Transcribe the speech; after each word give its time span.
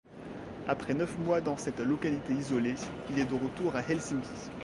Après 0.67 0.95
neuf 0.95 1.15
mois 1.19 1.41
dans 1.41 1.57
cette 1.57 1.79
localité 1.79 2.33
isolée, 2.33 2.73
il 3.11 3.19
est 3.19 3.25
de 3.29 3.35
retour 3.35 3.75
à 3.75 3.81
Helsinki. 3.87 4.49